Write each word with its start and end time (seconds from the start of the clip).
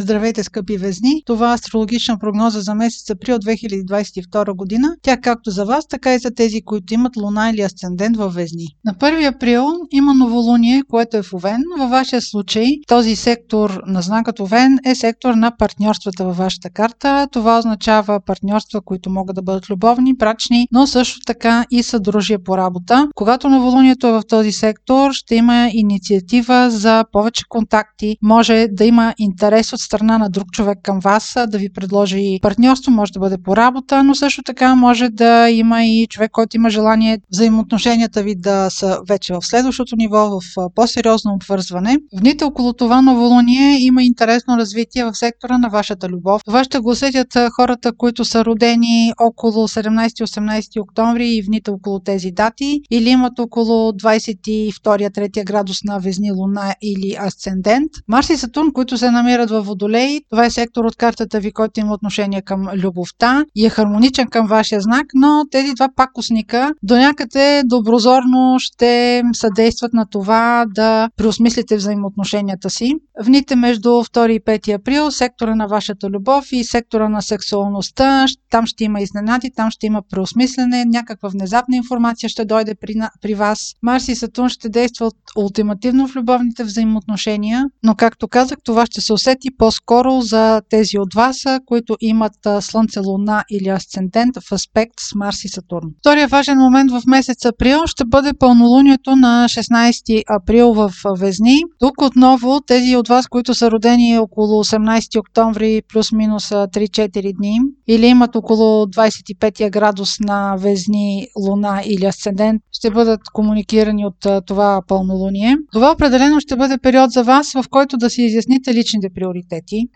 Здравейте, 0.00 0.44
скъпи 0.44 0.76
везни! 0.76 1.22
Това 1.26 1.50
е 1.50 1.54
астрологична 1.54 2.18
прогноза 2.18 2.60
за 2.60 2.74
месец 2.74 3.10
април 3.10 3.38
2022 3.38 4.56
година. 4.56 4.96
Тя 5.02 5.16
както 5.16 5.50
за 5.50 5.64
вас, 5.64 5.88
така 5.88 6.14
и 6.14 6.18
за 6.18 6.30
тези, 6.30 6.62
които 6.62 6.94
имат 6.94 7.16
луна 7.16 7.50
или 7.50 7.60
асцендент 7.60 8.16
във 8.16 8.34
везни. 8.34 8.66
На 8.84 8.94
1 8.94 9.34
април 9.34 9.66
има 9.90 10.14
новолуние, 10.14 10.82
което 10.90 11.16
е 11.16 11.22
в 11.22 11.34
Овен. 11.34 11.62
Във 11.78 11.90
вашия 11.90 12.22
случай 12.22 12.66
този 12.88 13.16
сектор 13.16 13.82
на 13.86 14.02
знакът 14.02 14.40
Овен 14.40 14.78
е 14.86 14.94
сектор 14.94 15.34
на 15.34 15.56
партньорствата 15.58 16.24
във 16.24 16.36
вашата 16.36 16.70
карта. 16.70 17.28
Това 17.32 17.58
означава 17.58 18.20
партньорства, 18.26 18.80
които 18.80 19.10
могат 19.10 19.36
да 19.36 19.42
бъдат 19.42 19.70
любовни, 19.70 20.14
брачни, 20.16 20.66
но 20.72 20.86
също 20.86 21.20
така 21.26 21.64
и 21.70 21.82
съдружие 21.82 22.38
по 22.38 22.56
работа. 22.56 23.08
Когато 23.14 23.48
новолунието 23.48 24.06
е 24.06 24.12
в 24.12 24.22
този 24.28 24.52
сектор, 24.52 25.12
ще 25.12 25.34
има 25.34 25.70
инициатива 25.72 26.70
за 26.70 27.04
повече 27.12 27.44
контакти, 27.48 28.16
може 28.22 28.66
да 28.72 28.84
има 28.84 29.14
интерес 29.18 29.72
от 29.72 29.87
страна 29.88 30.18
на 30.18 30.30
друг 30.30 30.52
човек 30.52 30.78
към 30.82 31.00
вас, 31.00 31.36
да 31.48 31.58
ви 31.58 31.68
предложи 31.72 32.38
партньорство, 32.42 32.92
може 32.92 33.12
да 33.12 33.20
бъде 33.20 33.38
по 33.38 33.56
работа, 33.56 34.04
но 34.04 34.14
също 34.14 34.42
така 34.42 34.74
може 34.74 35.08
да 35.08 35.50
има 35.50 35.84
и 35.84 36.06
човек, 36.06 36.30
който 36.30 36.56
има 36.56 36.70
желание 36.70 37.18
взаимоотношенията 37.32 38.22
ви 38.22 38.34
да 38.34 38.70
са 38.70 38.98
вече 39.08 39.32
в 39.32 39.38
следващото 39.42 39.96
ниво, 39.96 40.30
в 40.30 40.70
по-сериозно 40.74 41.34
обвързване. 41.34 41.96
В 42.16 42.20
дните 42.20 42.44
около 42.44 42.72
това 42.72 43.02
новолуние 43.02 43.78
има 43.80 44.02
интересно 44.02 44.56
развитие 44.56 45.04
в 45.04 45.14
сектора 45.14 45.58
на 45.58 45.68
вашата 45.68 46.08
любов. 46.08 46.42
Това 46.44 46.64
ще 46.64 46.78
го 46.78 46.90
усетят 46.90 47.36
хората, 47.56 47.92
които 47.92 48.24
са 48.24 48.44
родени 48.44 49.12
около 49.20 49.68
17-18 49.68 50.80
октомври 50.80 51.28
и 51.28 51.42
в 51.42 51.46
дните 51.46 51.70
около 51.70 52.00
тези 52.00 52.30
дати 52.30 52.80
или 52.90 53.08
имат 53.08 53.38
около 53.38 53.92
22-3 53.92 55.44
градус 55.44 55.84
на 55.84 55.98
Везни 55.98 56.32
Луна 56.32 56.74
или 56.82 57.16
Асцендент. 57.26 57.90
Марс 58.08 58.30
и 58.30 58.36
Сатурн, 58.36 58.72
които 58.72 58.98
се 58.98 59.10
намират 59.10 59.50
в 59.50 59.62
Водолей, 59.78 60.20
това 60.30 60.44
е 60.44 60.50
сектор 60.50 60.84
от 60.84 60.96
картата 60.96 61.40
ви, 61.40 61.52
който 61.52 61.80
има 61.80 61.94
отношение 61.94 62.42
към 62.42 62.68
любовта 62.74 63.44
и 63.54 63.66
е 63.66 63.70
хармоничен 63.70 64.26
към 64.26 64.46
вашия 64.46 64.80
знак, 64.80 65.06
но 65.14 65.44
тези 65.50 65.74
два 65.74 65.88
пакосника 65.96 66.72
до 66.82 66.96
някъде 66.96 67.62
доброзорно 67.64 68.56
ще 68.58 69.22
съдействат 69.32 69.92
на 69.92 70.06
това 70.10 70.64
да 70.74 71.08
преосмислите 71.16 71.76
взаимоотношенията 71.76 72.70
си. 72.70 72.94
Вните 73.20 73.56
между 73.56 73.88
2 73.88 74.30
и 74.30 74.40
5 74.40 74.74
април, 74.74 75.10
сектора 75.10 75.54
на 75.54 75.66
вашата 75.66 76.10
любов 76.10 76.52
и 76.52 76.64
сектора 76.64 77.08
на 77.08 77.22
сексуалността, 77.22 78.26
там 78.50 78.66
ще 78.66 78.84
има 78.84 79.00
изненади, 79.00 79.50
там 79.56 79.70
ще 79.70 79.86
има 79.86 80.02
преосмислене, 80.10 80.84
някаква 80.84 81.28
внезапна 81.28 81.76
информация 81.76 82.28
ще 82.28 82.44
дойде 82.44 82.74
при, 82.74 82.94
при 83.22 83.34
вас. 83.34 83.74
Марс 83.82 84.08
и 84.08 84.14
Сатурн 84.14 84.48
ще 84.48 84.68
действат 84.68 85.14
ултимативно 85.36 86.08
в 86.08 86.16
любовните 86.16 86.64
взаимоотношения, 86.64 87.64
но 87.82 87.94
както 87.94 88.28
казах, 88.28 88.58
това 88.64 88.86
ще 88.86 89.00
се 89.00 89.12
усети 89.12 89.50
по-скоро 89.58 90.20
за 90.20 90.62
тези 90.70 90.98
от 90.98 91.14
вас, 91.14 91.36
които 91.66 91.96
имат 92.00 92.32
Слънце, 92.60 93.00
Луна 93.00 93.44
или 93.50 93.68
Асцендент 93.68 94.36
в 94.48 94.52
аспект 94.52 94.94
с 95.00 95.14
Марс 95.14 95.44
и 95.44 95.48
Сатурн. 95.48 95.86
Втория 96.00 96.28
важен 96.28 96.58
момент 96.58 96.90
в 96.90 97.02
месец 97.06 97.44
април 97.44 97.78
ще 97.86 98.04
бъде 98.04 98.32
пълнолунието 98.38 99.16
на 99.16 99.46
16 99.48 100.22
април 100.28 100.72
в 100.72 100.92
Везни. 101.18 101.62
Тук 101.78 102.02
отново 102.02 102.60
тези 102.66 102.96
от 102.96 103.08
вас, 103.08 103.26
които 103.26 103.54
са 103.54 103.70
родени 103.70 104.18
около 104.18 104.64
18 104.64 105.20
октомври 105.20 105.82
плюс-минус 105.92 106.48
3-4 106.48 107.36
дни 107.36 107.58
или 107.88 108.06
имат 108.06 108.36
около 108.36 108.86
25 108.86 109.70
градус 109.70 110.20
на 110.20 110.56
Везни, 110.56 111.26
Луна 111.38 111.82
или 111.84 112.04
Асцендент, 112.04 112.62
ще 112.72 112.90
бъдат 112.90 113.20
комуникирани 113.32 114.06
от 114.06 114.46
това 114.46 114.82
пълнолуние. 114.88 115.56
Това 115.72 115.92
определено 115.92 116.40
ще 116.40 116.56
бъде 116.56 116.78
период 116.78 117.10
за 117.10 117.22
вас, 117.22 117.52
в 117.52 117.64
който 117.70 117.96
да 117.96 118.10
си 118.10 118.22
изясните 118.22 118.74
личните 118.74 119.08
приоритети, 119.14 119.47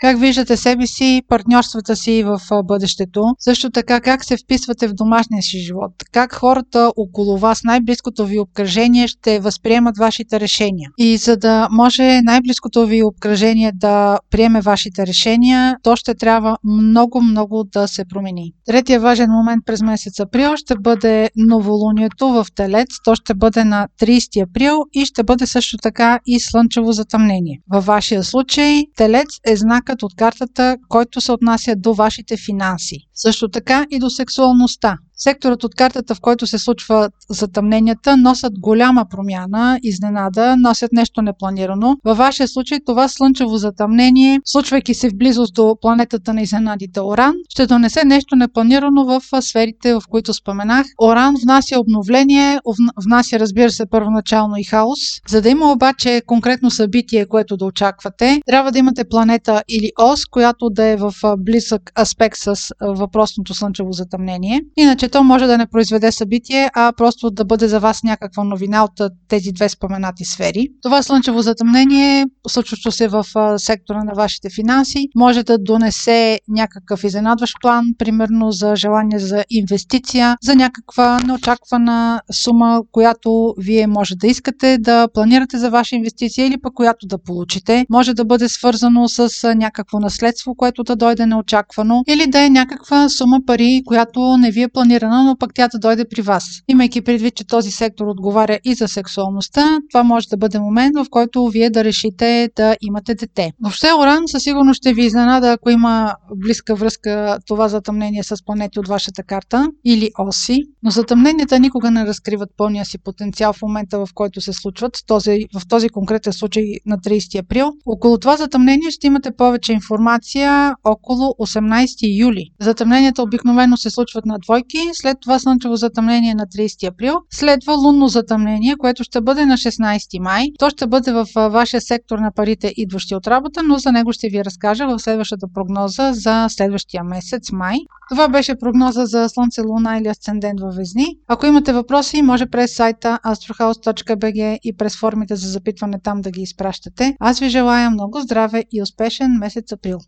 как 0.00 0.20
виждате 0.20 0.56
себе 0.56 0.86
си, 0.86 1.22
партньорствата 1.28 1.96
си 1.96 2.22
в 2.22 2.40
бъдещето, 2.64 3.24
също 3.38 3.70
така 3.70 4.00
как 4.00 4.24
се 4.24 4.36
вписвате 4.36 4.88
в 4.88 4.92
домашния 4.92 5.42
си 5.42 5.58
живот, 5.58 5.92
как 6.12 6.34
хората 6.34 6.92
около 6.96 7.38
вас, 7.38 7.64
най-близкото 7.64 8.26
ви 8.26 8.38
обкръжение 8.38 9.08
ще 9.08 9.40
възприемат 9.40 9.98
вашите 9.98 10.40
решения. 10.40 10.90
И 10.98 11.16
за 11.16 11.36
да 11.36 11.68
може 11.70 12.20
най-близкото 12.22 12.86
ви 12.86 13.02
обкръжение 13.02 13.72
да 13.74 14.18
приеме 14.30 14.60
вашите 14.60 15.06
решения, 15.06 15.76
то 15.82 15.96
ще 15.96 16.14
трябва 16.14 16.56
много-много 16.64 17.64
да 17.64 17.88
се 17.88 18.04
промени. 18.04 18.52
Третия 18.66 19.00
важен 19.00 19.30
момент 19.30 19.62
през 19.66 19.82
месец 19.82 20.20
април 20.20 20.56
ще 20.56 20.74
бъде 20.80 21.30
новолунието 21.36 22.28
в 22.28 22.46
Телец. 22.54 22.88
То 23.04 23.14
ще 23.14 23.34
бъде 23.34 23.64
на 23.64 23.88
30 24.00 24.48
април 24.48 24.84
и 24.92 25.04
ще 25.04 25.22
бъде 25.22 25.46
също 25.46 25.76
така 25.76 26.18
и 26.26 26.40
слънчево 26.40 26.92
затъмнение. 26.92 27.60
Във 27.72 27.86
вашия 27.86 28.24
случай 28.24 28.82
Телец 28.96 29.28
е 29.46 29.56
знакът 29.56 30.02
от 30.02 30.14
картата, 30.14 30.76
който 30.88 31.20
се 31.20 31.32
отнася 31.32 31.74
до 31.76 31.94
вашите 31.94 32.36
финанси. 32.36 32.96
Също 33.14 33.48
така 33.48 33.86
и 33.90 33.98
до 33.98 34.10
сексуалността. 34.10 34.96
Секторът 35.22 35.64
от 35.64 35.74
картата, 35.74 36.14
в 36.14 36.20
който 36.20 36.46
се 36.46 36.58
случват 36.58 37.12
затъмненията, 37.30 38.16
носят 38.16 38.52
голяма 38.58 39.04
промяна, 39.10 39.78
изненада, 39.82 40.56
носят 40.56 40.92
нещо 40.92 41.22
непланирано. 41.22 41.96
Във 42.04 42.18
вашия 42.18 42.48
случай 42.48 42.78
това 42.86 43.08
слънчево 43.08 43.56
затъмнение, 43.56 44.40
случвайки 44.44 44.94
се 44.94 45.08
в 45.08 45.16
близост 45.16 45.54
до 45.54 45.76
планетата 45.80 46.34
на 46.34 46.42
изненадите 46.42 47.00
Оран, 47.00 47.34
ще 47.48 47.66
донесе 47.66 48.04
нещо 48.04 48.36
непланирано 48.36 49.04
в 49.04 49.42
сферите, 49.42 49.94
в 49.94 50.02
които 50.10 50.34
споменах. 50.34 50.86
Оран 51.02 51.34
внася 51.42 51.80
обновление, 51.80 52.58
внася, 53.04 53.38
разбира 53.38 53.70
се, 53.70 53.86
първоначално 53.86 54.56
и 54.56 54.64
хаос. 54.64 54.98
За 55.28 55.42
да 55.42 55.48
има 55.48 55.72
обаче 55.72 56.22
конкретно 56.26 56.70
събитие, 56.70 57.26
което 57.26 57.56
да 57.56 57.64
очаквате, 57.64 58.40
трябва 58.46 58.72
да 58.72 58.78
имате 58.78 59.04
планета 59.04 59.62
или 59.68 59.90
ос, 59.98 60.26
която 60.26 60.70
да 60.70 60.84
е 60.84 60.96
в 60.96 61.12
близък 61.38 61.92
аспект 62.00 62.36
с 62.36 62.56
въпросното 62.80 63.54
слънчево 63.54 63.92
затъмнение. 63.92 64.60
Иначе 64.76 65.09
то 65.10 65.24
може 65.24 65.46
да 65.46 65.58
не 65.58 65.66
произведе 65.66 66.12
събитие, 66.12 66.70
а 66.74 66.92
просто 66.92 67.30
да 67.30 67.44
бъде 67.44 67.68
за 67.68 67.80
вас 67.80 68.02
някаква 68.02 68.44
новина 68.44 68.84
от 68.84 69.10
тези 69.28 69.52
две 69.52 69.68
споменати 69.68 70.24
сфери. 70.24 70.68
Това 70.82 71.02
слънчево 71.02 71.42
затъмнение, 71.42 72.26
случващо 72.48 72.92
се 72.92 73.08
в 73.08 73.24
сектора 73.58 74.04
на 74.04 74.12
вашите 74.14 74.48
финанси, 74.50 75.08
може 75.16 75.42
да 75.42 75.58
донесе 75.58 76.40
някакъв 76.48 77.04
изненадващ 77.04 77.54
план, 77.60 77.84
примерно 77.98 78.50
за 78.50 78.76
желание 78.76 79.18
за 79.18 79.44
инвестиция, 79.50 80.36
за 80.42 80.54
някаква 80.56 81.18
неочаквана 81.26 82.20
сума, 82.44 82.82
която 82.92 83.54
вие 83.58 83.86
може 83.86 84.14
да 84.14 84.26
искате 84.26 84.78
да 84.78 85.08
планирате 85.14 85.58
за 85.58 85.70
ваша 85.70 85.96
инвестиция 85.96 86.46
или 86.46 86.60
пък 86.60 86.74
която 86.74 87.06
да 87.06 87.18
получите. 87.18 87.86
Може 87.90 88.14
да 88.14 88.24
бъде 88.24 88.48
свързано 88.48 89.08
с 89.08 89.54
някакво 89.54 90.00
наследство, 90.00 90.54
което 90.54 90.82
да 90.82 90.96
дойде 90.96 91.26
неочаквано 91.26 92.02
или 92.08 92.26
да 92.26 92.44
е 92.44 92.50
някаква 92.50 93.08
сума 93.08 93.40
пари, 93.46 93.82
която 93.86 94.36
не 94.36 94.50
ви 94.50 94.62
е 94.62 94.68
планирана 94.68 94.99
планирана, 95.00 95.24
но 95.24 95.36
пък 95.36 95.50
тя 95.54 95.68
да 95.68 95.78
дойде 95.78 96.04
при 96.10 96.22
вас. 96.22 96.44
Имайки 96.68 97.00
предвид, 97.00 97.34
че 97.34 97.46
този 97.46 97.70
сектор 97.70 98.06
отговаря 98.06 98.58
и 98.64 98.74
за 98.74 98.88
сексуалността, 98.88 99.78
това 99.90 100.02
може 100.02 100.28
да 100.28 100.36
бъде 100.36 100.58
момент, 100.58 100.96
в 100.96 101.06
който 101.10 101.48
вие 101.48 101.70
да 101.70 101.84
решите 101.84 102.50
да 102.56 102.76
имате 102.80 103.14
дете. 103.14 103.52
Въобще 103.62 103.86
Оран 104.00 104.22
със 104.26 104.42
сигурност 104.42 104.78
ще 104.78 104.92
ви 104.92 105.04
изненада, 105.04 105.52
ако 105.52 105.70
има 105.70 106.14
близка 106.36 106.74
връзка 106.74 107.38
това 107.46 107.68
затъмнение 107.68 108.22
с 108.22 108.44
планети 108.44 108.78
от 108.78 108.88
вашата 108.88 109.22
карта 109.22 109.68
или 109.84 110.10
оси, 110.18 110.62
но 110.82 110.90
затъмненията 110.90 111.60
никога 111.60 111.90
не 111.90 112.06
разкриват 112.06 112.48
пълния 112.56 112.84
си 112.84 112.98
потенциал 112.98 113.52
в 113.52 113.62
момента, 113.62 113.98
в 113.98 114.08
който 114.14 114.40
се 114.40 114.52
случват. 114.52 114.92
Този, 115.06 115.38
в 115.54 115.68
този 115.68 115.88
конкретен 115.88 116.32
случай 116.32 116.64
на 116.86 116.98
30 116.98 117.38
април. 117.38 117.72
Около 117.86 118.18
това 118.18 118.36
затъмнение 118.36 118.90
ще 118.90 119.06
имате 119.06 119.30
повече 119.36 119.72
информация 119.72 120.74
около 120.84 121.34
18 121.40 122.20
юли. 122.20 122.44
Затъмненията 122.60 123.22
обикновено 123.22 123.76
се 123.76 123.90
случват 123.90 124.26
на 124.26 124.38
двойки, 124.38 124.79
след 124.92 125.16
това 125.22 125.38
слънчево 125.38 125.76
затъмнение 125.76 126.34
на 126.34 126.46
30 126.46 126.88
април, 126.88 127.14
следва 127.32 127.74
лунно 127.74 128.08
затъмнение, 128.08 128.76
което 128.78 129.04
ще 129.04 129.20
бъде 129.20 129.46
на 129.46 129.54
16 129.54 130.18
май. 130.18 130.46
То 130.58 130.70
ще 130.70 130.86
бъде 130.86 131.12
в 131.12 131.26
вашия 131.34 131.80
сектор 131.80 132.18
на 132.18 132.32
парите, 132.32 132.72
идващи 132.76 133.14
от 133.14 133.26
работа, 133.26 133.62
но 133.62 133.78
за 133.78 133.92
него 133.92 134.12
ще 134.12 134.28
ви 134.28 134.44
разкажа 134.44 134.86
в 134.86 134.98
следващата 134.98 135.46
прогноза 135.54 136.12
за 136.12 136.46
следващия 136.48 137.04
месец 137.04 137.52
май. 137.52 137.76
Това 138.10 138.28
беше 138.28 138.58
прогноза 138.58 139.06
за 139.06 139.28
Слънце, 139.28 139.60
Луна 139.60 139.98
или 139.98 140.08
Асцендент 140.08 140.60
във 140.60 140.74
Везни. 140.74 141.06
Ако 141.28 141.46
имате 141.46 141.72
въпроси, 141.72 142.22
може 142.22 142.46
през 142.46 142.76
сайта 142.76 143.18
astrohouse.bg 143.24 144.58
и 144.62 144.76
през 144.76 144.98
формите 144.98 145.36
за 145.36 145.48
запитване 145.48 146.00
там 146.04 146.20
да 146.20 146.30
ги 146.30 146.42
изпращате. 146.42 147.16
Аз 147.20 147.40
ви 147.40 147.48
желая 147.48 147.90
много 147.90 148.20
здраве 148.20 148.64
и 148.72 148.82
успешен 148.82 149.38
месец 149.40 149.72
април! 149.72 149.98